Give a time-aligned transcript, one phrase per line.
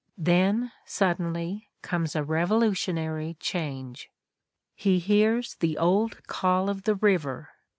[0.17, 4.09] Then, suddenly, comes a revolutionary change.
[4.73, 7.49] He hears "the old call of the river."